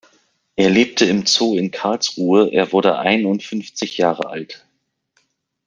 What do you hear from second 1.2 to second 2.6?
Zoo in Karlsruhe,